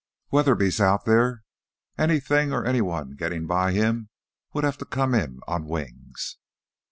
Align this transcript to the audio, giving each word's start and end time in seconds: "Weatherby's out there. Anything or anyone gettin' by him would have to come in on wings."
"Weatherby's 0.31 0.81
out 0.81 1.05
there. 1.05 1.43
Anything 1.95 2.51
or 2.51 2.65
anyone 2.65 3.11
gettin' 3.11 3.45
by 3.45 3.71
him 3.71 4.09
would 4.51 4.63
have 4.63 4.79
to 4.79 4.85
come 4.85 5.13
in 5.13 5.41
on 5.47 5.67
wings." 5.67 6.37